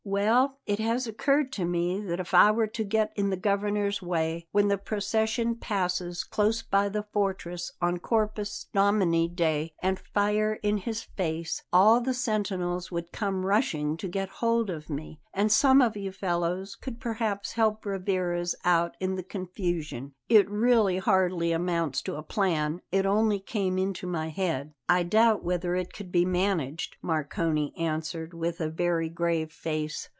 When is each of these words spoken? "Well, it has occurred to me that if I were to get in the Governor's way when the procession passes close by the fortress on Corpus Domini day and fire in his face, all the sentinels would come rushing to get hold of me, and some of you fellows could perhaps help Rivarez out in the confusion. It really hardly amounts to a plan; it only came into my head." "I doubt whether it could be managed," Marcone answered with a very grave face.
"Well, 0.03 0.57
it 0.65 0.79
has 0.79 1.05
occurred 1.05 1.51
to 1.53 1.63
me 1.63 2.01
that 2.01 2.19
if 2.19 2.33
I 2.33 2.49
were 2.49 2.65
to 2.65 2.83
get 2.83 3.13
in 3.15 3.29
the 3.29 3.37
Governor's 3.37 4.01
way 4.01 4.47
when 4.51 4.67
the 4.67 4.79
procession 4.79 5.53
passes 5.55 6.23
close 6.23 6.63
by 6.63 6.89
the 6.89 7.03
fortress 7.03 7.73
on 7.83 7.99
Corpus 7.99 8.65
Domini 8.73 9.27
day 9.27 9.73
and 9.79 9.99
fire 9.99 10.55
in 10.63 10.79
his 10.79 11.03
face, 11.03 11.63
all 11.71 12.01
the 12.01 12.15
sentinels 12.15 12.91
would 12.91 13.11
come 13.11 13.45
rushing 13.45 13.95
to 13.97 14.07
get 14.07 14.29
hold 14.41 14.71
of 14.71 14.89
me, 14.89 15.19
and 15.33 15.49
some 15.49 15.81
of 15.81 15.95
you 15.95 16.11
fellows 16.11 16.75
could 16.75 16.99
perhaps 16.99 17.53
help 17.53 17.85
Rivarez 17.85 18.53
out 18.65 18.97
in 18.99 19.15
the 19.15 19.23
confusion. 19.23 20.13
It 20.27 20.49
really 20.49 20.97
hardly 20.97 21.51
amounts 21.53 22.01
to 22.03 22.15
a 22.15 22.23
plan; 22.23 22.81
it 22.91 23.05
only 23.05 23.39
came 23.39 23.77
into 23.77 24.07
my 24.07 24.29
head." 24.29 24.73
"I 24.89 25.03
doubt 25.03 25.41
whether 25.43 25.73
it 25.75 25.93
could 25.93 26.11
be 26.11 26.25
managed," 26.25 26.97
Marcone 27.01 27.71
answered 27.77 28.33
with 28.33 28.59
a 28.59 28.69
very 28.69 29.07
grave 29.07 29.53
face. 29.53 30.09